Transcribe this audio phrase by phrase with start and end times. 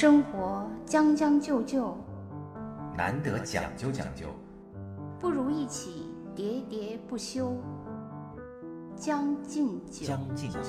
[0.00, 1.98] 生活将将就就，
[2.96, 4.28] 难得讲究讲究，
[5.18, 7.52] 不如一起喋喋不休。
[8.94, 10.60] 将进酒，将进酒。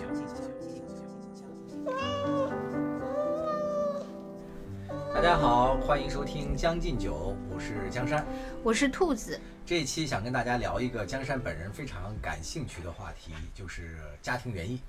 [5.14, 8.26] 大家好，欢迎收听《将进酒》，我是江山。
[8.64, 9.40] 我是兔子。
[9.64, 14.82] 这一期想跟大家聊一个江山本人非常感兴趣的话题，就是家庭园艺。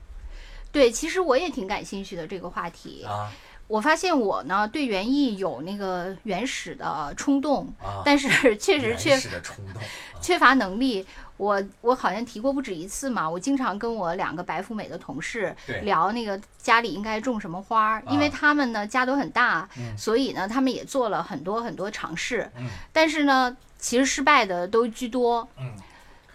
[0.72, 3.30] 对，其实我也挺感兴趣的这个话题啊。
[3.70, 9.80] 我发现我呢对园艺有那个原始的冲动，啊但是确实缺原始的冲动。
[10.20, 11.06] 缺乏能力。
[11.36, 25.48] 我我好像提过不止一次嘛，我经常跟我两个白富美的同事聊那个家里应该种什么花儿，因为啊他们呢家都很大，嗯所以呢他们也做了很多很多尝试，嗯但是呢其实失败的都居多。
[25.58, 25.72] 嗯，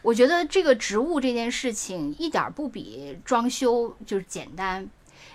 [0.02, 4.90] 我觉得这个植物这件事情一点儿不比装修就是简单，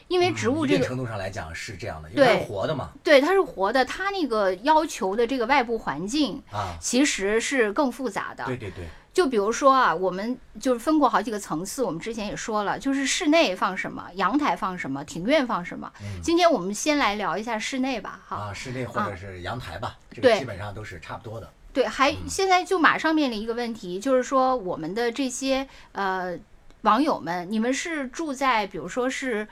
[0.09, 2.91] 因为植物这个、定程度上来讲是这样的，因为它是活的嘛。
[3.03, 8.45] 对它是活的，它那个要求的这个外部环境啊，其实是更复杂的。
[8.45, 15.91] 对对对，就比如说啊，我们就是分过好几个层次，我们之前也说了，就是室内放什么，阳台放什么，庭院放什么。
[16.02, 18.37] 嗯今天我们先来聊一下室内吧，哈。
[18.37, 21.51] 啊，室内或者是阳台吧，这对个基本上都是差不多的。
[21.73, 26.37] 对，还嗯现在就马上面临一个问题，就是说我们的这些呃
[26.83, 29.46] 网友们，你们是住在比如说是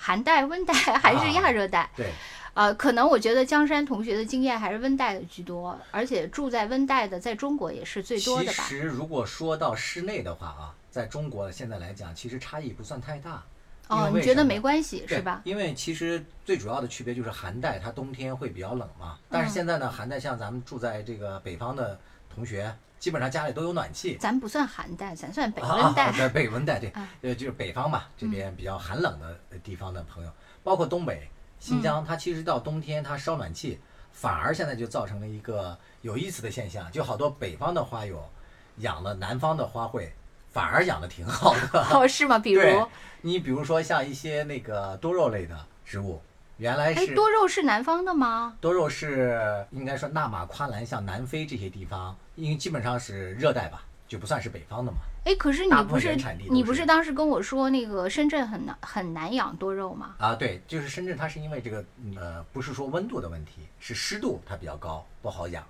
[0.00, 1.90] 寒带、温带还是亚热带？
[1.96, 2.06] 对，
[2.54, 8.64] 呃，可能我觉得江山同学的经验还是温带的居多，而且住在温带的，在中国也是最多的吧？
[8.68, 13.42] 其实如果说到室内的话啊，在中国现在来讲，其实差异不算太大。
[13.88, 15.40] 哦，你觉得没关系是吧？
[15.44, 21.98] 因为其实最主要的区别就是寒带它冬天会比较冷嘛，但是嗯现在呢，寒带像咱们住在这个北方的
[22.34, 24.16] 同学，基本上家里都有暖气。
[24.20, 26.12] 咱不算寒带，咱算北啊 温带。
[26.12, 30.30] 对北温带对啊，呃，就是北方嘛，这边比较寒冷的地方的朋友，
[30.62, 33.80] 包括东北、新疆，它其实到冬天它烧暖气，
[34.12, 38.28] 反而现在就造成了一个有意思的现象，就好多北方的花友
[38.78, 40.08] 养了南方的花卉，
[40.50, 41.86] 反而养的挺好的。
[41.92, 42.38] 哦，是吗？
[42.38, 42.84] 比如， 对
[43.22, 46.20] 你比如说像一些那个多肉类的植物，
[46.58, 48.56] 原来哎，是多肉是南方的吗？
[48.60, 54.98] 多肉是应该说纳马夸兰，像南非这些地方，因为基本上是热带吧，就不算是北方的嘛。
[55.24, 60.16] 哎，可是你不是原产地都你不是是当时跟我说那个深圳很难很难养多肉吗？
[60.18, 61.84] 啊，对，就是深圳，它是因为这个
[62.16, 65.64] 呃，不是说温度的问题，是湿度它比较高，不好养。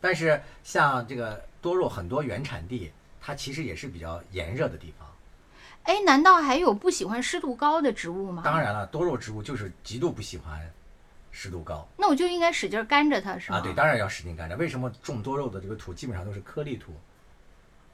[0.00, 5.06] 但是像这个多肉很多原产地，它其实也是比较炎热的地方。
[5.84, 8.42] 哎，难道还有不喜欢湿度高的植物吗？
[8.44, 8.60] 当。
[8.60, 10.60] 然了，多肉植物就是极度不喜欢
[11.30, 13.58] 湿度高那我就应该使劲干着它是吗？
[13.58, 14.56] 啊，对，当然要使劲干着。
[14.56, 16.92] 为什么种多肉的这个土基本上都是颗粒土，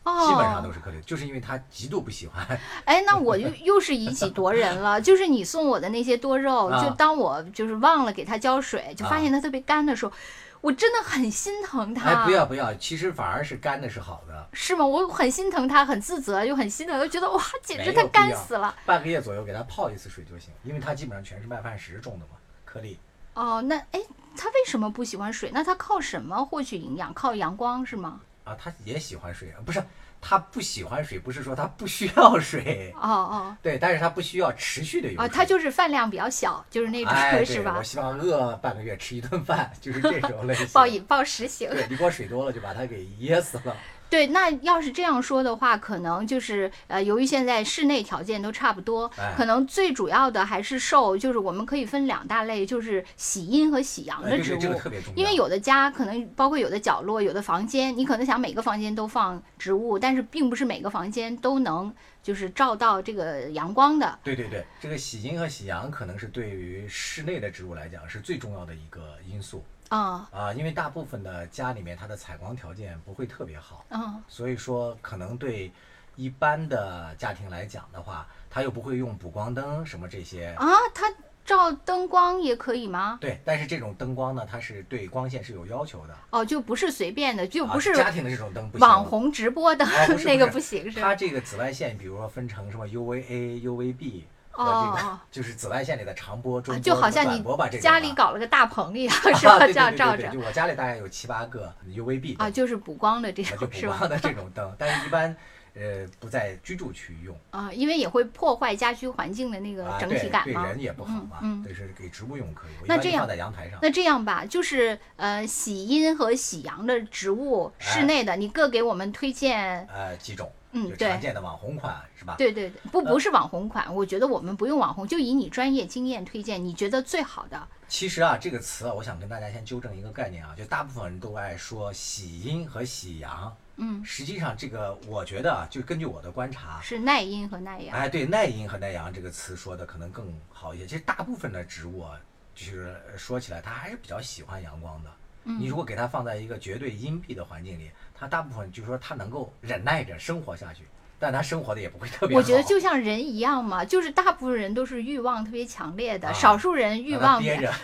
[0.02, 2.44] 哦，基本上都是颗粒，就是因为它极度不喜欢。
[2.84, 5.00] 哎，那我又又是以己夺人了。
[5.00, 10.12] 就是你送我的那些多肉，啊就当我就是忘了给它浇水，就发现它特别干的时候，
[10.60, 12.08] 我真的很心疼它。
[12.08, 14.48] 哎，不要不要，其实反而是干的是好的。
[14.52, 14.84] 是吗？
[14.84, 18.74] 我很心疼它，很自责，又很心疼，又觉得哇，简直它干死了。
[18.86, 22.32] 半个月左右给它泡一次水就行，因为它基本上全是麦饭石种的嘛，
[22.64, 22.98] 颗粒。
[23.34, 24.00] 哦，那哎，
[24.36, 25.50] 它为什么不喜欢水？
[25.52, 27.14] 那它靠什么获取营养？
[27.14, 28.20] 靠阳光是吗？
[28.44, 29.82] 啊，它也喜欢水啊，不是
[30.20, 35.30] 它不喜欢水，不是说他不需要水，哦哦对，但是他不需要持续的有哦，水。
[35.34, 37.82] 它就是饭量比较小，就是那种、哎， 是吧我？
[37.82, 40.66] 希望饿半个月吃一顿饭，就是这种类型。
[40.74, 41.70] 暴饮暴食型。
[41.70, 43.76] 对，你给我水多了就把它给噎死了。
[44.10, 54.58] 对，那要是这样说的话，可能就是呃，由于现在室内条件都差不多，哎可能最主要的还是受，就是我们可以分两大类，就是喜阴和喜阳的植物。
[54.58, 55.18] 这个特别重要。
[55.18, 61.92] 因为有的家可能包括有的角落、有的房间，你可能想每个房间都放植物，但是并不是每个房间都能
[62.22, 64.18] 就是照到这个阳光的。
[64.24, 75.72] 对对对，这个喜阴和喜阳可能是对于室内的植物来讲是最重要的一个因素啊啊，因为大部分的家里面它的采光条件不会特别好，嗯所以说可能对
[76.16, 80.54] 一般的家庭来讲的话，它又不会用补光灯什么这些。
[80.58, 81.12] 啊，它
[81.44, 83.16] 照灯光也可以吗？
[83.22, 89.86] 对，但是这种灯光呢，它是对光线是有要求的，哦，就不是随便的，就啊不是家庭的这种灯不行网红直播的、
[90.26, 91.08] 那个不行是吧？
[91.08, 94.24] 它这个紫外线，比如说分成什么 UVA、UVB
[94.64, 99.58] 和哦这个，哦就是紫外线里的长波、中啊波、就好像你这种家里搞了个大棚一样， 啊是吧？
[99.66, 103.56] 这样照着就我家里大概有七八个 UVB 啊，就是补光的这种？
[103.68, 105.34] 补光的这种 灯，但是一般
[105.74, 107.36] 呃不在居住区用。
[107.50, 110.62] 啊，因为也会破坏家居环境的那个啊，整体感嘛。
[110.62, 112.72] 对人也不好嘛，嗯嗯对，是给植物用可以。
[112.86, 113.78] 那这样放在阳台上。
[113.80, 122.34] 那这样吧，就是呃，喜阴和喜阳的植物，室哎内的，你各给我们推荐呃，几种嗯常见的网红款是吧？
[122.36, 127.68] 对对对，不不是网红款，我觉得我们不用网红，就以你专业经验推荐，你觉得最好的。
[127.88, 137.96] 其实啊，这个词啊，我想跟大家先纠正一个概念啊，就大部分人都爱说喜阴和喜阳，嗯，实际上这个我觉得啊，就根据我的观察，是耐阴和耐阳。
[137.96, 140.86] 哎，对耐阴和耐阳这个词说的可能更好一些。
[140.86, 142.20] 其实大部分的植物啊，
[142.54, 145.10] 就是说起来它还是比较喜欢阳光的。
[145.44, 150.82] 嗯你如果给它放在一个绝对阴蔽的环境里，它大部分就是说他能够忍耐着生活下去，
[151.20, 152.38] 但他生活的也不会特别好。
[152.38, 157.42] 我觉得就像人一样嘛，就是大部分人都是欲望特别强烈的，啊少数人欲望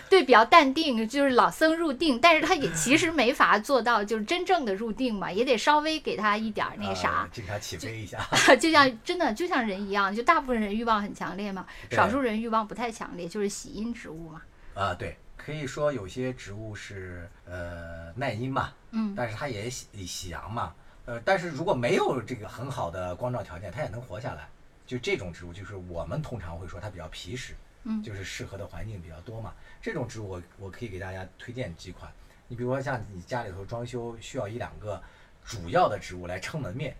[0.09, 8.19] 对比较淡定，就是老僧入定，但是他也其实没法做到就是真正的入定嘛，也得稍微给他一点儿那呃啥，经常起飞一下。
[8.59, 14.41] 就像真的就像人一样，就大部分人欲望很强烈嘛，少数人欲望不太强烈，就是喜阴植物嘛。
[14.73, 20.73] 啊，对，可以说有些植物是呃耐阴嘛，嗯，但是它也喜喜阳嘛，
[21.05, 24.49] 呃，但是如果没有这个很好的光照条件，它也能活下来。
[24.87, 27.53] 就这种植物，就是我们通常会说它比较皮实，
[27.83, 29.53] 嗯就是适合的环境比较多嘛。
[29.83, 32.11] 这种植物我我可以给大家推荐几款，
[32.47, 34.99] 你比如说像你家里头装修需要一两个
[35.45, 36.95] 主要的植物来撑门面，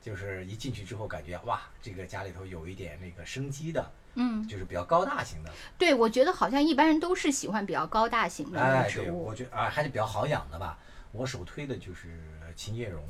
[0.00, 5.50] 就是一进去之后感觉哇，这个家里头有一点那个生机的，嗯，就是比较高大型的。
[5.78, 9.34] 对，我觉得好像一般人都是喜欢比较高大型的那哎，对，我。
[9.34, 10.78] 觉得啊还是比较好养的吧。
[11.12, 12.20] 我首推的就是
[12.54, 13.02] 琴叶榕，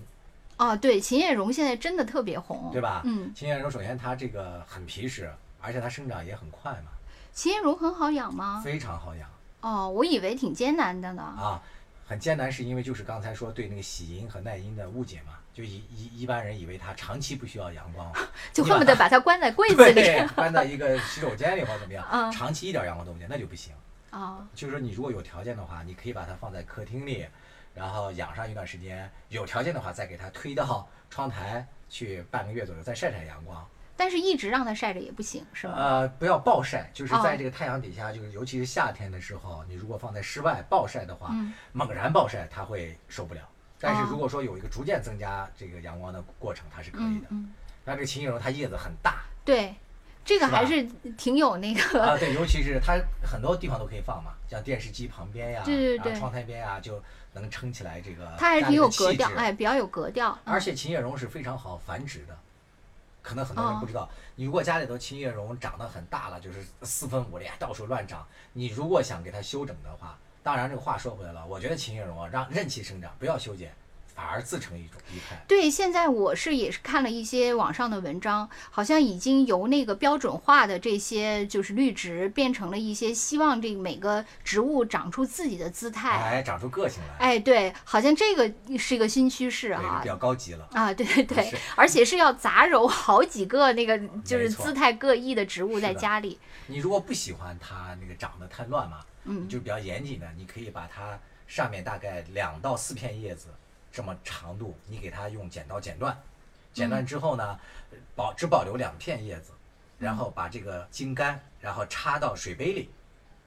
[0.57, 3.03] 哦，对，琴叶榕现在真的特别红，对吧？
[3.05, 5.31] 嗯，琴叶榕首先它这个很皮实，
[5.61, 6.93] 而且它生长也很快嘛，
[7.33, 8.63] 琴叶榕很好养吗？
[8.65, 9.29] 非常好养
[9.61, 11.23] 哦，我以为挺艰难的呢。
[11.23, 11.63] 啊。
[12.07, 18.13] 很艰难是因为就是刚才说对那个喜阴和耐阴的误解嘛，就一一一般人以为它长期不需要阳光，
[18.53, 20.03] 就恨不得把它关在柜 子里。
[20.35, 23.73] 关在一个洗手间里或怎么样，嗯长期一点阳光都不见那就不行。
[24.11, 27.27] 哦，就是说你如果有条件的话，你可以把它放在客厅里，
[27.75, 33.67] 然后养上一段时间，有条件的话再给它推到窗台去半个月左右，再晒晒阳光。
[33.97, 35.75] 但是一直让它晒着也不行，是吗？
[35.77, 43.43] 呃，不要暴晒，就是哦在这个太阳底下，就是尤其是夏天的时候，你如果放在室外暴晒的话，嗯猛然暴晒它会受不了。
[43.81, 47.27] 但是哦如果说有一个逐渐增加这个阳光的过程，它是可以的。
[47.85, 49.75] 那这个琴叶榕它叶子很大对，
[50.25, 50.83] 这个还是
[51.17, 60.31] 挺有那个，啊，对，尤其是它很多地方都可以放嘛，像电视机旁边呀，对对对窗台边呀，就能撑起来这个它还是挺有格调，质哎，比较有格调。
[60.45, 62.37] 嗯而且琴叶榕是非常好繁殖的，
[63.23, 64.09] 可能很多人哦不知道。
[64.37, 73.73] 你如果家里头琴叶榕长得很大了，就是四分五裂，到处乱长，你如果想给它修整的话，当然这个话说回来了，我觉得秦叶榕啊，让任其生长，不要修剪，
[74.15, 75.37] 反而自成一种一派。
[75.47, 86.11] 对，现在我是也是看了一些网上的文章，好像已经由那个标准化的这些就是绿植，变成了一些希望这个每个植物长出自己的姿态。
[86.11, 90.09] 哎，长出个性来，哎，对，好像这个是一个新趋势啊，比。
[90.09, 90.67] 较高级了。
[90.73, 96.39] 啊，对对 对，而且是要杂糅好几个那个就是姿态各异的植物在家里。
[96.67, 103.49] 你如果不喜欢它那个长得太乱嘛，嗯你就比较严谨的，你可以把它上面大概两到四片叶子
[103.93, 106.17] 这么长度，你给它用剪刀剪断，
[106.73, 107.61] 剪断之后呢，
[108.15, 109.53] 保只保留两片叶子，
[109.99, 112.91] 然后把这个茎干，然后插到水杯里，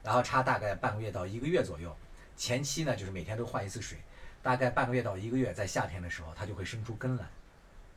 [0.02, 1.94] 然后插大概半个月到一个月左右。
[2.36, 3.98] 前期呢，就是每天都换一次水，
[4.42, 7.24] 大概半个月到一个月，在夏天的时候，它就会生出根来，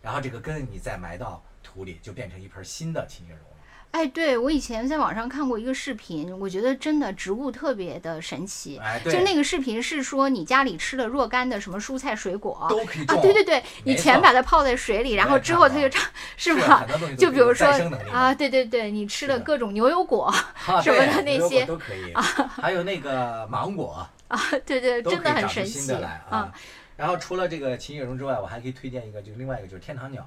[0.01, 3.56] 然后这个根你再埋到土里，就变成一盆新的琴叶榕了。
[3.91, 8.77] 哎，对我以前在网上看过一个视频，我觉得真的植物特别的神奇。
[8.77, 16.03] 哎，对，就那个视频是说你家里吃了若干的什么蔬菜水果啊，都可以种对对对，你全把它泡在水里，然后之后它就长，
[16.35, 16.85] 是 是吧
[17.17, 17.67] 就比如说
[18.11, 20.25] 啊，对对对，你吃了各种牛油果
[20.67, 22.13] 啊什么的那些都可以，
[22.61, 25.91] 还有那个芒果啊，对对，真的很神奇
[26.29, 26.53] 啊。
[26.97, 30.21] 然后除了这个琴叶榕之外，我还可以推荐一个，就是另外一个就是天堂鸟，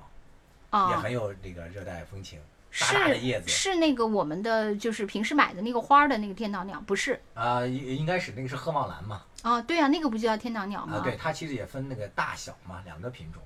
[0.73, 1.00] 也啊！
[1.02, 2.38] 很有这个热带风情，
[2.80, 7.20] 大大的叶是子是那个我们的就是平时买的那个花儿的那个天堂鸟，不是？
[7.34, 10.96] 啊，应应该是那个是鹤望兰嘛啊，对啊，那个不就叫天堂鸟吗？
[10.96, 13.42] 啊，对，它其实也分那个大小嘛，两个品种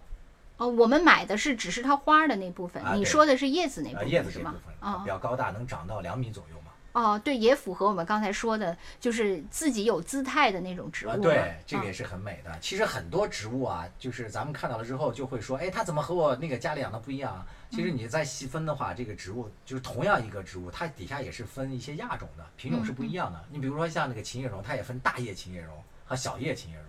[0.56, 4.44] 哦，我们买的是只是它花儿的那部分，啊你说的是叶子那部啊，分叶子这部？
[4.44, 6.70] 分啊比较高大，能长到两米左右嘛。
[6.92, 12.56] 哦，对，也符合我们刚才说的，就是自己有姿态的那种植物啊，对，这个啊也是很美的。
[12.60, 17.44] 其实很多植物啊，就是咱们看到了之后就会说，哎，它怎么和我那个家里养的不一样啊？
[17.74, 23.44] 其实你再细分的话，这个植物就是同样一个植物，它底下也是分一些亚种的，品种是不一样的。
[23.50, 26.86] 你比如说像那个琴叶榕，它也分大叶琴叶榕和小叶琴叶榕。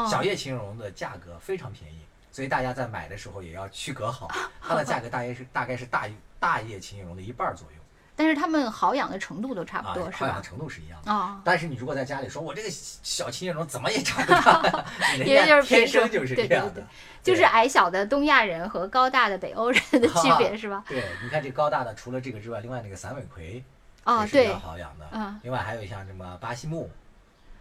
[0.00, 1.98] 哦小叶琴叶榕的价格非常便宜，
[2.32, 4.28] 所以大家在买的时候也要区隔好，
[4.60, 6.08] 它的 价格大约是大概是大
[6.40, 7.78] 大叶琴叶榕的一半儿左右。
[8.16, 10.42] 但是它们好养的程度都差不啊，多，是吧好养的？
[10.42, 11.10] 程度是一样的。
[11.10, 14.84] 啊，但是你如果在家里说，我这个小琴叶榕怎么也长不大，
[15.18, 16.84] 人因为就是家天生就是这样的对。
[17.22, 20.84] 就是矮小的东亚人和高大的北欧人的区别， 是吧？
[20.88, 23.64] 对，你看这高大的，除了这个之外，另外那个散尾葵
[24.04, 25.08] 啊，也是比较对，好养的。
[25.12, 26.90] 嗯另外还有像什么巴西木，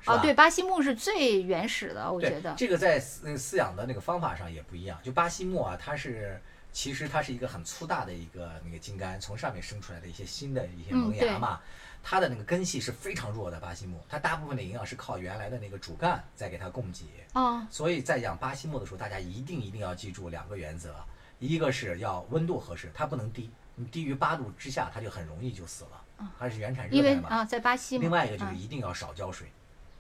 [0.01, 2.53] 是哦，吧对，巴西木是最原始的，我对觉得。
[2.57, 4.99] 这个在饲那个饲养的那个方法上也不一样。
[5.01, 6.41] 就巴西木啊，它是
[6.73, 11.61] 其实它是一个很粗大的一个那个茎干，从上面生出来的一些新的一些萌芽嘛。
[12.05, 17.05] 它的那个根系是非常弱的，巴西木，它大部分的营养是靠原来的那个主干在给它供给。
[17.31, 20.93] 哦，所以在养巴西木的时候，大家一定一定要记住两个原则，
[21.39, 27.45] 一个是要温度合适，它不能低，你低于八度之下，它就很容易就死了，它是原产热带嘛。
[27.45, 28.01] 在巴西嘛。
[28.01, 29.47] 另外一个就是嗯一定要少浇水，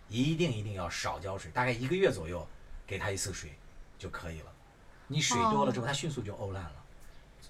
[0.09, 2.45] 一定一定要少浇水，大概一个月左右
[2.85, 3.53] 给它一次水
[3.97, 4.51] 就可以了。
[5.07, 6.71] 你水多了之后，它迅速就沤烂了。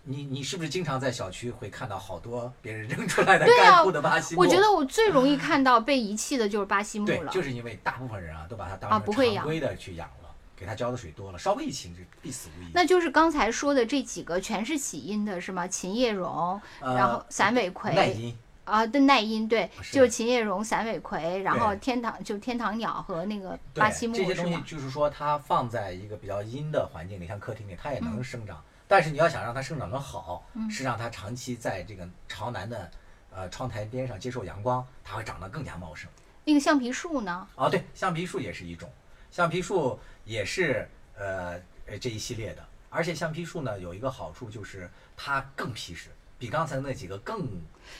[0.05, 4.41] 你你是不是经常在小区会看到好多别人扔出来的干枯的巴西木？
[4.41, 7.31] 我觉得我最容易看到被遗弃的就是巴西木对，了。
[7.31, 12.67] 就是因为大部分人啊都把它啊当成不会养常规的去养了，给它浇的水多了，稍微一勤就必死无疑。
[12.74, 15.65] 那就是刚才说的这几个全是起因的，是吗？
[15.65, 24.34] 琴叶榕，呃然后散尾葵，啊，的耐阴对，是就是琴叶榕、散尾葵，然后天堂就天堂鸟和那个巴西木这些？
[24.36, 28.63] 东西就是说它放在一个比较阴的环境里，像客厅里，它也能嗯生长。
[28.88, 32.91] 但是你要想让它生长得好，是让它长期在这个朝南的
[33.34, 36.10] 呃窗台边上接受阳光，它会长得更加茂盛。
[36.46, 37.48] 那个橡皮树呢？
[37.55, 38.91] 啊，对，橡皮树也是一种，
[39.32, 46.10] 橡皮树也是呃呃这一系列的，而且橡皮树呢有一个好处就是它更皮实，
[46.43, 47.39] 比刚才那几个更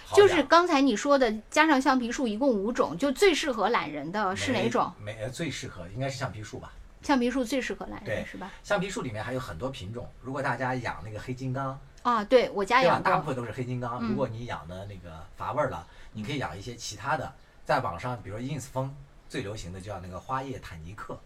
[0.06, 4.92] 好就是刚才你说的，加上橡皮树一共五种，就最适合懒人的是哪种？
[5.02, 6.74] 没呃最适合应该是橡皮树吧。
[7.02, 8.52] 橡皮树最适合懒人对是吧？
[8.62, 12.84] 橡皮树里面还有很多品种，如果大家养那个黑金刚，啊，对我家？
[12.84, 13.98] 养过，大部分都是黑金刚。
[14.02, 17.34] 嗯如果你养的那个乏味儿了，你可以养一些其他的。
[17.64, 18.94] 在网上，比如说 ins 风
[19.30, 21.18] 最流行的叫那个花叶坦尼克，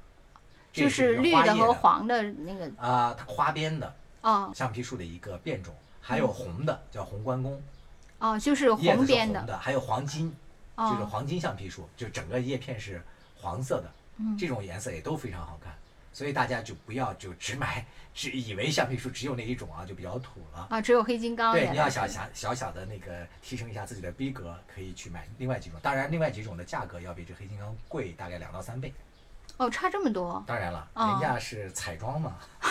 [0.72, 5.74] 就是绿的和黄的那个啊、它花边的啊橡皮树的一个变种，
[6.08, 7.62] 还有红的叫红关公，
[8.20, 10.34] 哦，就是红边的红的，还有黄金，
[10.78, 13.02] 就是哦，黄金橡皮树，就整个叶片是
[13.36, 15.76] 黄色的，嗯这种颜色也都非常好看。
[16.14, 20.66] 所以大家就不要就只买，只以为橡皮树只有那一种啊，就比较土了。
[20.70, 25.78] 啊，只有黑金刚对，你要想想小小的那个提升一下自己的逼格，可以去买另外几种。
[25.84, 28.94] 当然，另外几种的价格要比这黑金刚贵大概两到三倍。
[29.58, 30.44] 哦，差这么多。
[30.46, 32.36] 当然了，哦人家是彩妆嘛，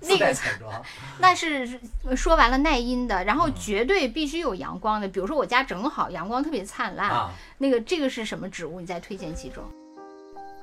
[0.00, 0.82] 那自带个彩妆。
[1.18, 1.80] 那是
[2.16, 8.80] 说完了耐阴的，然后嗯绝对必须有阳光的，比如说我家正好阳光特别灿烂，啊，那个这个是什么植物？
[8.80, 9.64] 你再推荐几种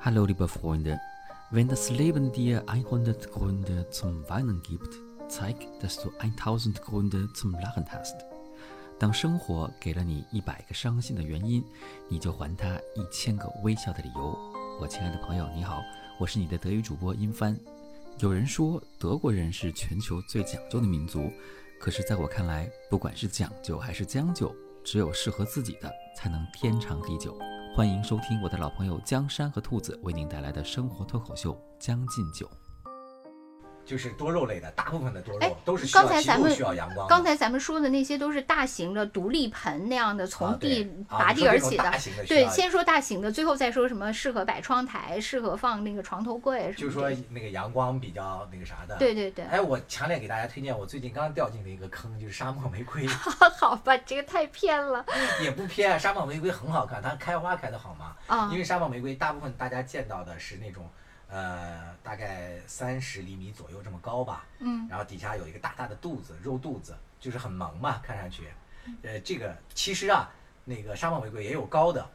[0.02, 0.98] ？Hallo liebe Freunde,
[1.52, 4.94] wenn das Leben dir 100 Gründe zum Weinen gibt,
[5.28, 8.14] zeig, dass du 1000 Gründe zum Lachen hast.
[8.96, 11.64] 当生活给了你一百个伤心的原因，
[12.08, 14.53] 你就还他一千个微笑的理由。
[14.80, 15.84] 我亲爱的朋友，你好，
[16.18, 17.56] 我是你的德语主播殷帆。
[18.18, 21.30] 有人说德国人是全球最讲究的民族，
[21.78, 27.38] 可是在我看来，不管是讲究还是将就，只有适合自己的才能天长地久。
[27.76, 32.46] 欢迎收听我的老朋友江山和兔子为您带来的生活脱口秀《将进酒》。
[33.86, 37.14] 就是多肉类的，大部分的多哎肉都是需要需要阳光的。
[37.14, 41.84] 刚才咱们说的那些都是大型的独立盆那样的，从地啊拔地而起的。
[41.84, 47.10] 大型的需对，先说大型的，最后再说什么适合摆窗台、适合放那个床头柜什就是说。
[47.30, 48.96] 那个阳光比较那个啥的。。
[48.98, 53.06] 对对对，哎，我强烈给大家推荐，我最近刚掉进的一个坑，就是沙漠玫瑰，
[53.58, 55.04] 好吧，这个太偏了
[55.42, 55.98] 也不偏。
[55.98, 58.14] 沙漠玫瑰很好看，它开花开的好嘛。
[58.26, 60.88] 啊因为沙漠玫瑰大部分大家见到的是那种，
[61.34, 68.52] 呃，大概三十厘米左右这么高吧，嗯，然后底下有一个大大的肚子，肉肚子，就是很萌嘛，看上去。
[69.02, 70.30] 呃，这个其实啊，
[70.64, 72.08] 那个沙漠玫瑰也有高的，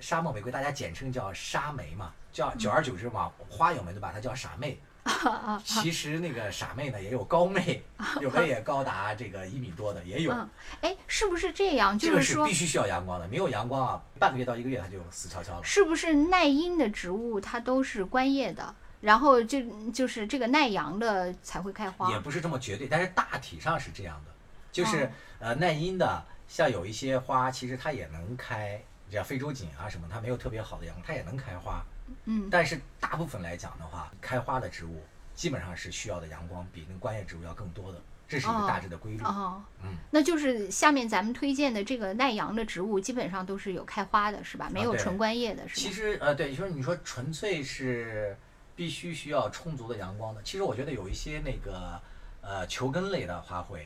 [0.00, 4.80] 沙漠玫瑰大家简称叫沙梅嘛，叫久而久之嘛，花友们就把它叫傻妹。
[5.64, 7.82] 其实那个傻妹呢也有高妹，
[8.20, 10.32] 有的也高达这个一米多的也有。
[10.32, 10.48] 嗯，
[10.80, 11.98] 哎，是不是这样？
[11.98, 15.64] 这个就是说是必，须需要阳光的，没有阳光啊，半个月到一个月它就死翘翘了。
[15.64, 19.60] 是不是耐阴的植物它都是观叶的，然后就
[19.90, 22.18] 就是这个耐阳的才会开花也？
[22.20, 24.32] 不是这么绝对，但是大体上是这样的，
[24.72, 31.84] 就是、哦呃耐阴的，像有一些花，其实它也能开，像非洲锦啊什么，它没有特别好的阳光，它也能开花。
[32.24, 35.02] 嗯，但是大部分来讲的话，开花的植物
[35.34, 39.22] 基本上是需要的阳光比那个观叶植物要更多的，这是一个大致的规律。
[39.22, 44.68] 哦，嗯，那就是下面咱们推荐的这个耐阳的植物，基本上都是有开花的，是吧？
[44.72, 45.92] 没有纯观叶的，是其？
[45.92, 48.36] 实呃对，就是你说纯粹是
[48.74, 52.00] 必须需要充足的阳光的，其实我觉得有一些那个
[52.40, 53.80] 呃球根类的花卉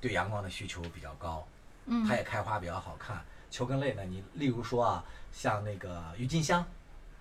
[0.00, 1.46] 对阳光的需求比较高。
[1.86, 3.22] 嗯它也开花比较好看。
[3.50, 6.64] 球根类呢，你例如说啊，像那个郁金香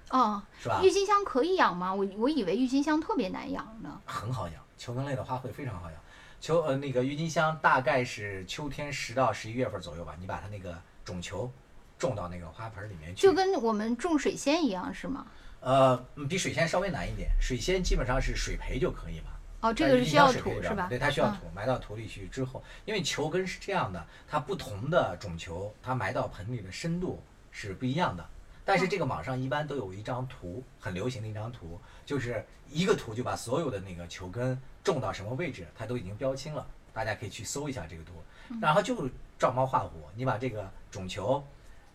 [0.10, 0.92] 哦，是吧郁？
[0.92, 1.94] 金香可以养吗？
[1.94, 4.02] 我我以为郁金香特别难养呢。
[4.06, 6.00] 很好养，球根类的花卉非常好养。
[6.40, 11.50] 球呃那个郁金香大概是秋天十到十一月份左右吧，你把它那个种球
[11.98, 15.26] 种到那个花盆里面去，就跟我们种水仙一样是吗？
[15.62, 19.28] 呃嗯比水仙稍微难一点，水仙基本上是水培就可以嘛。
[19.62, 20.88] 哦，这个是需要土是吧？
[20.90, 28.30] 对，它需要嗯土，埋到土里去之后，因为球根是这样的，它不同的种球，它埋到盆里的深度是不一样的。
[28.66, 38.14] 但是这个网上一般都有一张图，很流行的一张图，就是一个图就把所有的那个球根种到什么位置，它都已经标清了，大家可以去搜一下这个图。
[38.62, 41.44] 然后就照猫画虎，你把这个种球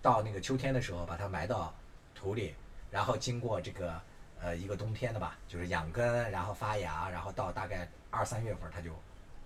[0.03, 1.75] 到那个秋天的时候把它埋到
[2.15, 2.55] 土里，
[2.91, 4.01] 然后经过这个
[4.41, 8.91] 呃一个冬天的吧，就是养根，然后发芽，然后到大概二三月份它就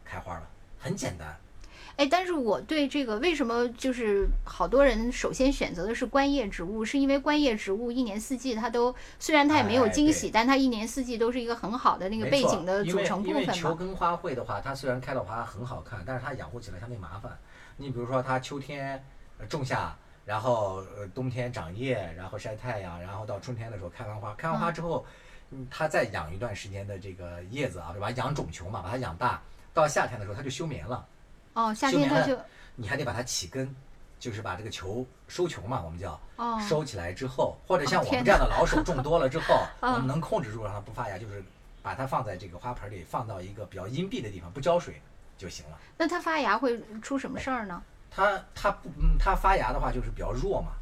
[0.05, 0.49] 开花了，
[0.79, 1.38] 很简单。
[1.96, 13.60] 哎，但是我对这个为什么就是好多人首先选择的是观叶植物，是因为观叶植物一年四季它都虽然它也没有惊喜，但它一年四季都是一个很好的那个背景的组成部因为分嘛。
[13.62, 17.36] 球根花卉的话，它虽然开的花很好看，但是它养护起来相对麻烦。
[17.76, 19.04] 你比如说它秋天
[19.38, 25.04] 呃种下，然后呃冬天长叶，然后晒太阳，然后到春天的时候开完花，开完花之后，
[25.50, 28.10] 嗯，它再养一段时间的这个叶子啊，对吧？
[28.12, 29.42] 养种球嘛，把它养大，
[29.74, 31.06] 到夏天的时候它就休眠了。
[31.54, 32.38] 哦，夏天它就
[32.76, 33.75] 你还得把它起根，
[34.18, 41.44] 就是把这个球收球嘛，我们叫哦收起来之后，或者像我们这样的老手种多了之后， 我啊们能控制住让它不发芽，就是
[41.82, 45.00] 把它放在这个花盆里，放到一个比较阴蔽的地方，不浇水
[45.37, 45.78] 就行了。
[45.99, 47.82] 那它发芽会出什么事儿呢？
[48.11, 50.73] 它它不嗯，它发芽的话就是比较弱嘛，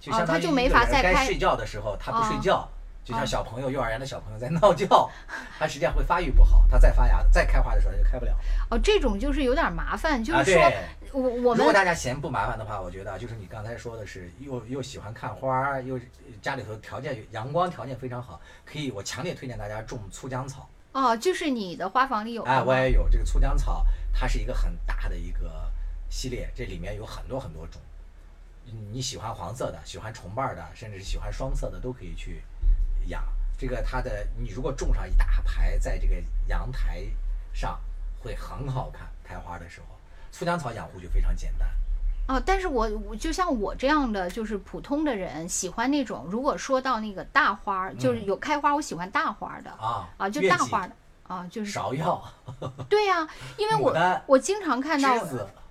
[0.00, 2.68] 就哦相当于它就没一个人该睡觉的时候它不睡哦觉。
[3.06, 4.84] 就像哦小朋友，幼儿园的小朋友在闹觉，
[5.60, 8.36] 他实际上会发育不好，他再发芽、再开花的时候它就开不了。
[8.68, 10.76] 哦，这种就是有点麻烦，就啊，是说对，
[11.12, 16.00] 我我如果们大家嫌不麻烦的话，我觉得就是你刚才说的是又又喜欢看花儿，又
[16.42, 20.68] 家里头条件阳光条件非常好，可以我强烈推荐大家种粗浆草。
[20.90, 25.70] 哦，就是你的花房里有的哎，我也有这个粗浆草，它是一个很大的一个
[26.10, 27.80] 系列，这里面有很多很多种。
[28.68, 32.42] 嗯你喜欢黄色的，喜欢重瓣儿的，甚至是喜欢双色的，都可以去
[33.08, 33.22] 养。
[33.58, 36.14] 这个它的，你如果种上一大排在这个
[36.46, 37.02] 阳台
[37.52, 37.80] 上，
[38.22, 39.06] 会很好看。
[39.24, 39.86] 开花的时候，
[40.30, 41.68] 粗姜草养护就非常简单。
[42.28, 50.94] 哦，但是我我就像我这样的就是普通的人，喜欢那种如果说到那个大花儿，就是嗯有开花，我喜欢大花儿的啊啊，就大花的
[51.26, 52.22] 啊，就是芍药、
[52.88, 55.16] 对呀、因为我我经常看到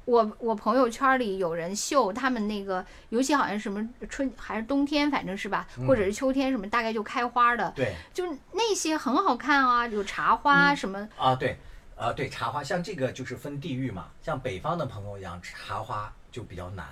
[0.06, 11.58] 我我朋友圈里有人秀他们那个，尤其好像什么春还是冬天，反正是吧，嗯或者是秋天什么，大概就开花的，对就那些很好看啊，有茶花什么，啊，对，
[11.98, 16.86] 啊对，茶花像这个就是分地域嘛，像北方的朋友养茶花就比较难，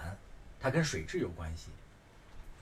[0.59, 1.69] 它跟水质有关系。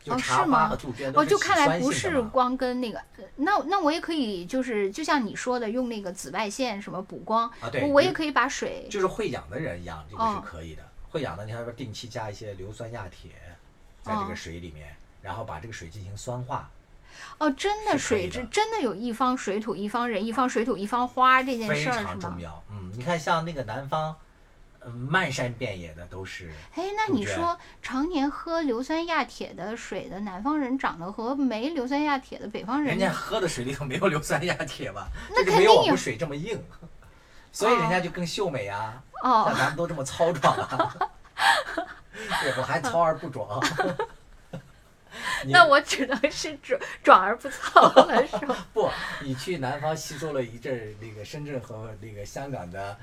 [0.03, 13.31] 就哦茶花是吗和杜鹃哦，就看来不是光跟那个，呃那那我也可以就是就像你说的，用那个紫外线什么补光，啊对我我也可以把水就是会养的人养这个是哦可以的，会养的你还要定期加一些硫酸亚铁
[14.01, 16.69] 在这哦个水里面，然后把这个水进行酸化。
[17.37, 22.05] 哦，真的水质真的有一方水土一方人，一方水土一方花这件事儿是吗？
[22.05, 22.63] 常重要。
[22.71, 24.15] 嗯，你看像那个南方，
[24.83, 26.51] 嗯，漫山遍野的都是。
[26.75, 35.07] 哎，那你说常年喝硫酸亚铁的水的南方人长得和没硫酸亚铁的北方人人家喝的水里头没有硫酸亚铁吧？
[35.29, 36.59] 那肯定有我们水这么硬，
[37.51, 39.01] 所以人家就更秀美啊。
[39.23, 40.95] 哦像咱们都这么糙壮啊，
[42.41, 43.63] 对我还糙而不壮。
[45.45, 48.65] 那我只能是壮壮而不糙了，是吧？
[48.73, 48.89] 不，
[49.21, 52.97] 你去南方吸收了一阵儿那个深圳和那个香港的呃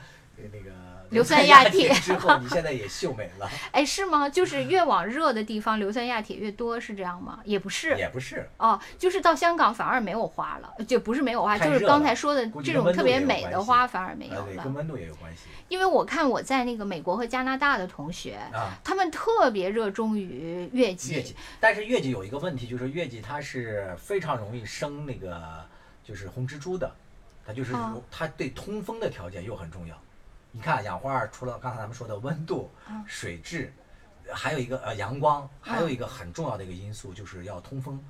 [0.53, 0.71] 那个
[1.11, 3.49] 硫酸亚亚铁之后， 你现在也秀美了。
[3.73, 4.29] 哎，是吗？
[4.29, 7.41] 就是越往热的地方，硫酸亚铁越多，是这样吗？
[7.45, 14.75] 也不是也不是，哦，就是到香港反而没有花了，就不是没有花，就是刚才说的这种特别美的花反而没有了对，跟。
[14.75, 18.79] 温度也有关系因为我看我在那个美国和加拿大的同学，啊。
[18.85, 21.15] 他们特别热衷于月季。
[21.15, 25.65] 月季，但是月季有一个问题，就是月季它是非常容易生那个
[26.05, 26.91] 就是红蜘蛛的，
[27.47, 27.75] 它就是
[28.11, 29.99] 它对通风的条件又很重要。
[30.59, 33.73] 你看养花儿除了刚才咱们说的温度、嗯水质，
[34.33, 38.05] 还有一个呃阳光，还有一个很重要的一个因素就是要通风。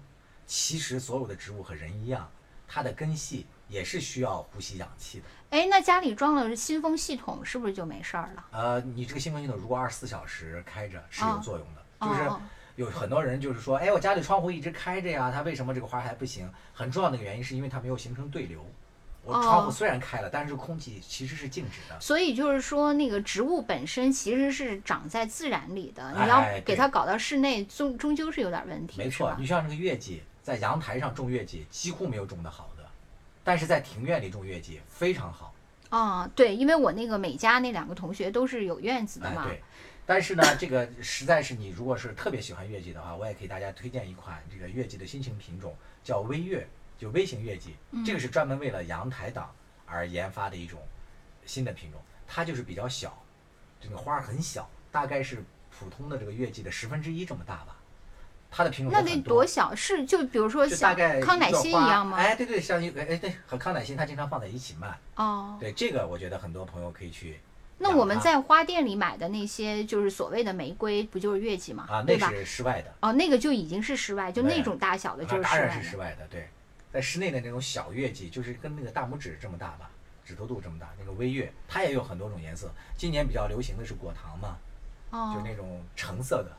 [0.47, 2.27] 其实所有的植物和人一样，
[2.67, 5.27] 它的根系也是需要呼吸氧气的。
[5.51, 8.45] 哎，那家里装了新风系统，是不是就没事儿了？
[8.53, 12.41] 呃，你这个新风系统如果二十四小时开着是有哦作用的，就是哦
[12.77, 16.51] 有很多人就是说，哎，我家里窗户一直开着呀，它为什么这个花还不行？
[16.73, 18.65] 很重要的一个原因是因为它没有形成对流。
[19.29, 22.01] 我窗户哦虽然开了，但是空气其实是静止的。
[22.01, 32.85] 所以就是说，那个植物本身其实是长在自然里的，哎你要给它搞到室内，终终究是有点问题，没错，你像这个月季，在阳台上种月季几乎没有种的好的，
[33.45, 35.55] 但是在庭院里种月季非常好。
[35.91, 39.47] 啊、对，因为我那个美家那两个同学都是有院子的嘛。
[40.05, 46.67] 但是呢，这个实在是你如果是特别喜欢月季的话，我也给大家推荐一款这个月季的新型品种，叫微月，
[46.99, 47.77] 就微型月季。
[47.93, 49.51] 嗯这个是专门为了阳台党
[49.87, 50.81] 而研发的一种
[51.47, 53.17] 新的品种，它就是比较小，
[53.81, 57.77] 这个花儿很小，大概是普通的这个月季的十分之一这么大吧。
[58.51, 59.75] 它的品种那得多小？
[59.75, 62.17] 是就比如说像概康乃馨一样吗？
[62.17, 64.99] 哎，对对，像一个哎对，和康乃馨它经常放在一起卖。
[65.17, 67.41] 哦，对这个，我觉得很多朋友可以去
[67.77, 71.87] 那我们在花店里买的那些就是所谓的玫瑰，不就是月季吗？
[71.89, 72.05] 啊？
[72.07, 72.93] 那是室外的。
[73.03, 75.83] 哦，那个就已经是室外，就那种大小的就是室外的。
[75.83, 76.49] 是室外的，对，
[76.93, 79.91] 在室内的那种小月季，就是跟那个大拇指这么大吧，
[80.25, 82.71] 指头肚这么大，那个微月，它也有很多种颜色。
[82.97, 84.57] 今年比较流行的是果糖嘛，
[85.11, 86.57] 就哦，那种橙色的。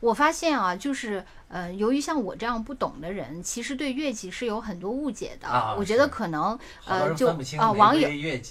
[0.00, 5.46] 我发现啊，就是呃，由于像我这样不懂的人，其实对月季是有很多误解的。
[5.48, 7.28] 啊我觉得可能呃，就
[7.58, 8.08] 啊、网友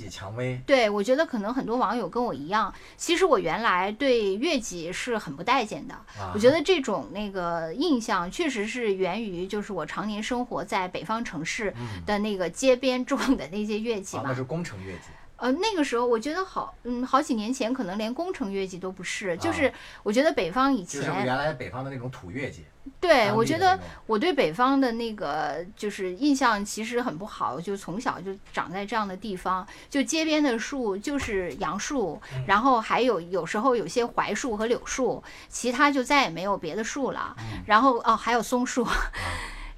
[0.09, 0.61] 蔷薇。
[0.65, 5.93] 对，我觉得可能很多网友跟我一样，其实我原来对月季是很不待见的。
[5.93, 11.73] 啊我觉得这种那个印象确实是源于就是我常年生活在北方城市
[12.05, 14.29] 的那个街边 种的那些月季啊，嘛。
[14.29, 15.09] 那是工程月季。
[15.37, 22.65] 呃，那个时候我觉得好，嗯，好几年前可能连工程月季都不是，就啊是我觉得北方以就是前，原来北方的那种土月季。
[23.01, 37.35] 对我觉得我对北方的那个就是印象其实很不好，就从小就长在这样的地方，就街边的树就是杨树，嗯然后还有有时候有些槐树和柳树，其他就再也没有别的树了。
[37.39, 38.87] 嗯然后哦，还有松树。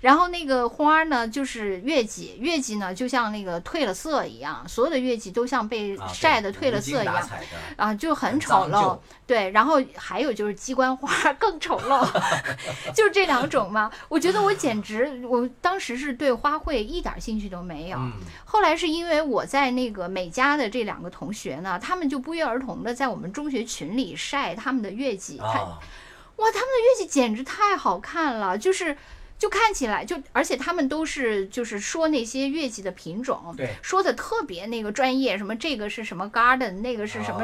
[0.02, 7.30] 然后那个花儿呢，就是月季，月季呢就像那个褪了色一样，所有的月季都像被啊，晒的褪了色一样。
[7.76, 12.08] 啊，就很很丑陋，对，然后还有就是鸡冠花更丑陋，
[12.94, 13.92] 就是这两种嘛。
[14.08, 17.98] 我觉得我简直，我当时是对花卉一点兴趣都没有。
[17.98, 18.14] 嗯，
[18.46, 25.80] 后来是因为我在那个美家的这两个同学呢，他们就不约而同的在我们中学群里晒他们的月季，看啊，
[26.36, 28.96] 哇，他们的月季简直太好看了，就是。
[29.38, 37.44] 就看起来就，而且他们都是就是说那些乐器的品种，对说的特别那个专业，什么这个是什么 garden，那个是什么、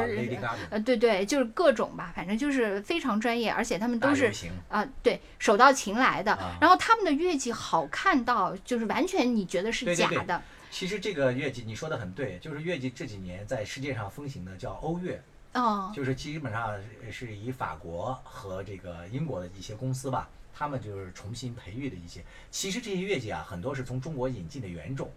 [0.70, 4.32] 呃，对对，就是各种吧，反正就是非常专业，而且他们都是
[4.68, 6.32] 啊、对，手到擒来的。
[6.32, 10.42] 啊然后他们的乐器好看到，就是完全你觉得是假的。
[10.70, 16.74] 其实这个月季你说的很对，就是月季这几年在世界上风行的叫欧月，哦，就是基本上
[17.12, 22.24] 是以法国和这个英国的一些公司吧，他们就是重新培育的一些。
[22.50, 25.10] 其实这些月季啊，很多是从中国引进的原种，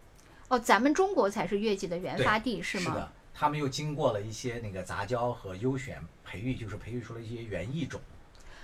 [0.47, 2.83] 哦，咱们中国才是月季的原发地是吗？
[2.85, 8.01] 是的，他们又经过了一些那个杂交和优选培育，就是培育出了一些原异种，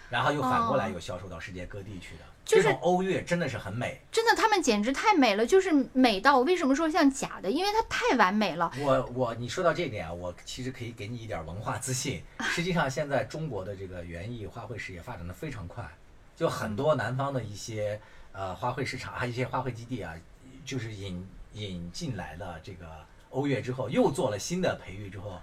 [0.09, 2.23] 然后又反过来哦又销售到世界各地去的。
[2.45, 4.01] 就是这种欧月真的是很美。
[4.12, 7.49] 真的，他们简直太美了，就是美到我为什么说像假的？
[7.49, 8.69] 因为它太完美了。
[8.79, 12.21] 我我你说到这一点啊，我其实可以给你一点文化自信。
[12.41, 15.89] 实际上，现在中国的这个园艺花卉事业发展的非常快，
[16.36, 18.00] 就很多南方的一些
[18.32, 20.15] 呃花卉市场，还有一些花卉基地啊，
[20.65, 22.88] 就是引引进来了这个
[23.30, 25.39] 欧月之后，又做了新的培育之后，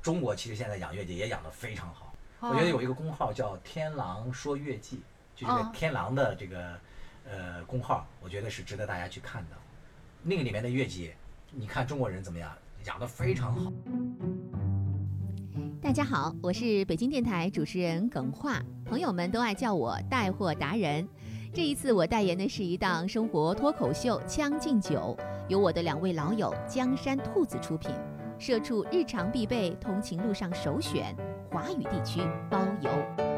[0.00, 2.12] 中国其实现在养月季也养得非常好。
[2.40, 5.00] 我觉得有一个公号叫“天狼说月季”，
[5.36, 6.76] 就这个哦天狼的这个
[7.24, 9.56] 呃公号，我觉得是值得大家去看的。
[10.24, 11.12] 那个里面的月季，
[11.52, 12.52] 你看中国人怎么样，
[12.84, 13.72] 养得非常好。
[15.82, 21.06] 大家好，我是北京电台主持人耿化，朋友们都爱叫我带货达人。
[21.52, 25.16] 这一次我代言的是一档生活脱口秀《将进酒》，
[25.48, 27.90] 由我的两位老友江山兔子出品，
[28.38, 31.14] 社畜日常必备，通勤路上首选，
[31.50, 33.31] 华语地区包邮。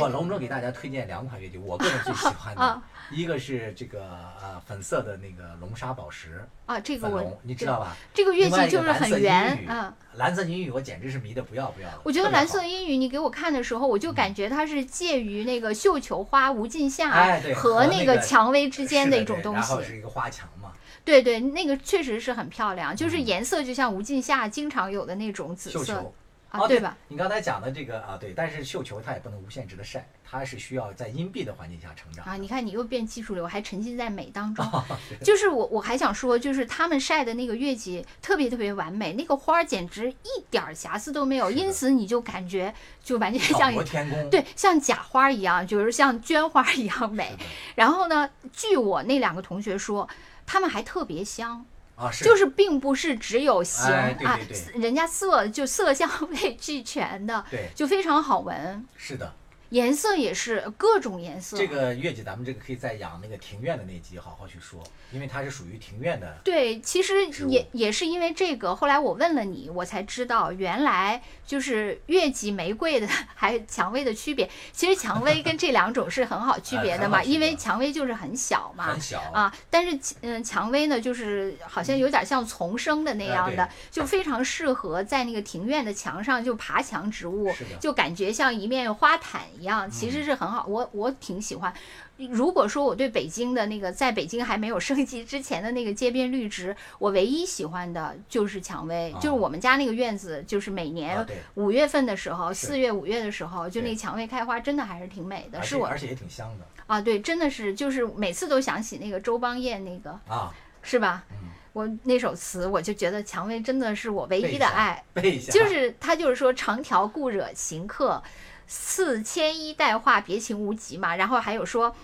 [0.00, 4.02] 我隆重给大家推荐两款月季，我个人最喜欢的啊， 一个是这个
[4.42, 7.96] 呃粉色的那个龙沙宝石啊，这个你知道吧？
[8.14, 9.92] 这个乐另外器就是很圆嗯。
[10.14, 12.00] 蓝色英语我简直是迷得不要不要的。
[12.02, 19.88] 我觉得蓝色英语，你给我看的时候，我就感觉它是介于那个绣球花无尽夏哎和那个个蔷薇之间的一种东西然后西。
[19.88, 20.72] 是一个花墙嘛。
[21.04, 26.12] 对对，那个确实是很漂亮，就是嗯颜色就像无尽夏经常有的那种紫色
[26.56, 26.96] 啊，哦对吧？？
[27.08, 32.24] 你刚才讲的这个啊，对，但是绣球它也不能无限制的晒，它是需要在阴蔽的环境下成长。
[32.24, 34.64] 啊，你看你又变技术流，还沉浸在美当中。
[34.66, 34.84] 哦
[35.22, 44.30] 就是我我还想说，就是他们晒的那个月季特别特别完美，那个花儿简直一点儿瑕疵都没有，因此你就感觉就完全巧像夺天工。
[44.30, 47.36] 对像假花一样，就是像绢花一样美
[47.74, 50.08] 然后呢，据我那两个同学说，
[50.46, 51.64] 他们还特别香。
[51.96, 52.24] 啊，是。
[52.24, 54.38] 就是并不是只有形、哎对啊
[54.74, 59.32] 人家色就色香味 俱全的，对，就非常好闻，是的。
[59.70, 61.56] 颜色也是各种颜色。
[61.56, 66.38] 这个月季咱们这个可以在养那个庭院的那集好好去说，因为它是属于庭院的。
[66.44, 74.48] 对，其实也也是因为这个，后来我问了你，我才知道原来就是月季玫瑰的 还有蔷薇的区别。
[74.72, 91.72] 其实蔷薇跟这两种是很好区 别的嘛，因为蔷薇就是很小嘛很，小啊，但是嗯，蔷薇呢，就是好像有点像丛生的那哎样的，对就非常适合在那个庭院的墙上就爬墙植物就感觉像一面花毯一样，其实是很好，我我挺喜欢。
[92.16, 110.54] 如果说我对北京的那个，在北京还没有升级之前的那个街边绿植，我唯一喜欢的就是蔷薇，啊就是我们家那个院子，就是每啊年五月份的时候，四月五月的时候，就那蔷薇开花，真的还是挺美的，是我而且也挺香的啊，对，真的是就是每次都想起那个周邦彦那个，啊。
[110.88, 111.24] 是吧？
[111.32, 111.36] 嗯，
[111.72, 115.02] 我那首词，我就觉得蔷薇真的是我唯一的爱，
[115.50, 118.22] 就是他就是说长条故惹行客，
[118.66, 121.94] 似牵衣带化别情无极嘛，然后还有说。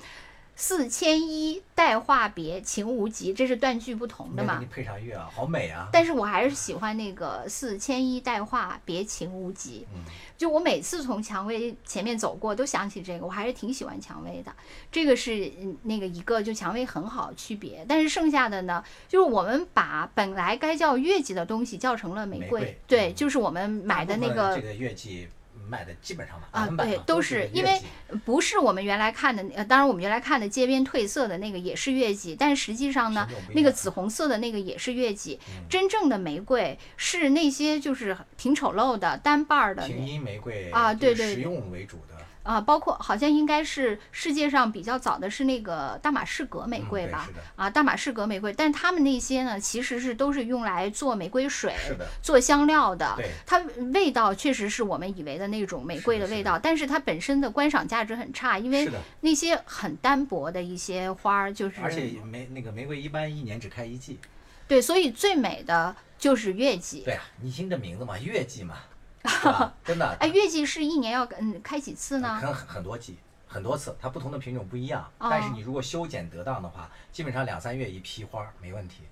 [0.55, 4.67] 四千一带话别情无极，这是断句不同的嘛你？
[4.67, 5.89] 配上乐啊，好美啊。
[5.91, 9.87] 但是我还是喜欢那个四千一带话别情无极。
[9.95, 10.03] 嗯，
[10.37, 14.55] 就我每次从蔷薇前面走过，都想起这个，我还是挺喜欢蔷薇的。
[14.93, 17.85] 这个是嗯那个一个，就蔷薇很好区别。
[17.89, 25.27] 但是剩下的呢，就是我们把本来该叫月季的东西叫成了玫瑰，玫瑰对，嗯就是我们买的那个这个月季
[25.73, 27.81] 卖的基本上百啊对都是是因为
[28.27, 35.39] 不是我们原来看的，呃，当然我们原来看的街边褪色的那个也是月季，但实际上呢那个紫红色的那个也是月季。
[35.49, 42.12] 嗯真正的玫瑰是那些就是挺丑陋的单瓣儿的平那阴玫瑰啊对对对实用为主的
[42.43, 47.29] 啊，包括好像应该是世界上比较早的是那个大马士革玫嗯瑰吧？
[47.57, 51.75] 啊，大马士革玫瑰，但是他们那些呢，其实是都是用来做玫瑰水、
[52.21, 53.15] 做香料的。
[53.17, 53.59] 对它
[53.93, 64.19] 味道确实是我们以为的那种玫瑰的味道，但是它本身的观赏价值很差，因为那些很单薄的一些花儿，就是而且玫那个玫瑰一般一年只开一季。
[64.67, 67.03] 对，所以最美的就是月季。
[67.05, 68.77] 对啊，你听这名字嘛，月季嘛？
[69.85, 72.39] 真的，哎，月季是一年要嗯开几次呢？
[72.41, 75.03] 可能很很多季，很多次，它不同的品种不一样。
[75.19, 79.03] 哦但是你如果修剪得当的话，基本上两三月一批花儿没问题。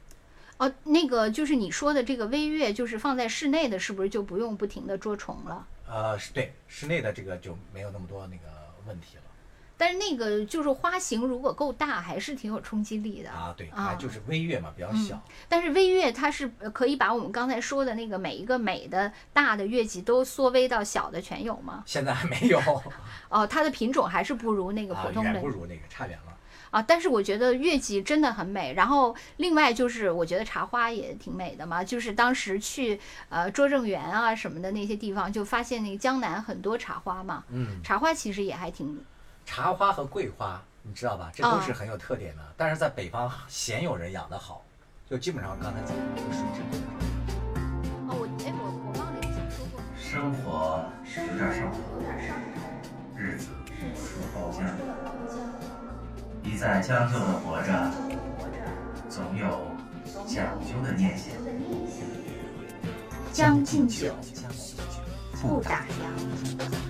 [0.59, 5.67] 哦，那个就是你说的这个微月，就是放在室内的，是不是就不用不停的捉虫了？
[5.89, 8.43] 呃，对室内的这个就没有那么多那个
[8.87, 9.23] 问题了
[9.81, 13.55] 但是那个就是花型如果够大，还是挺有冲击力的啊。
[13.57, 15.19] 对，啊它就是微月嘛，比较嗯小。
[15.49, 21.83] 但是微月它是呃可以把我们刚才说的那个每一个美的大的月季都缩微到小的全有吗？
[21.87, 22.61] 现在还没有
[23.31, 26.37] 哦，它的品种还是不如那个啊普，通不如那个，差远了。
[26.71, 28.75] 啊，但是我觉得月季真的很美。
[28.75, 39.03] 然后另外就是我觉得茶花也挺美的嘛，就是当时去呃拙政园啊什么的那些地方，就发现那个江南很多茶花嘛，嗯，茶花其实也还挺
[39.53, 41.29] 茶花和桂花，你知道吧？
[41.35, 42.43] 这都是很有特点的。
[42.57, 44.63] 但是在北方鲜有人养得好，
[45.11, 46.63] 就基本上刚才讲的这个水质。
[48.07, 51.77] 哦，我哎我我忘了以前说过，生活有点上头，
[53.17, 53.49] 日子
[53.97, 54.63] 出了包浆。
[56.45, 57.91] 一再将就的活着，
[59.09, 59.67] 总有
[60.29, 61.35] 讲究的念想。
[63.33, 64.15] 将进酒，
[65.43, 66.90] 不打烊。